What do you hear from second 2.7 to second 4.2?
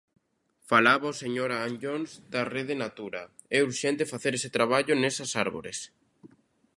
Natura: é urxente